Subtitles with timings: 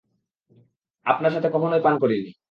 [1.05, 2.31] আপনার সাথে কখনই পান করিনি।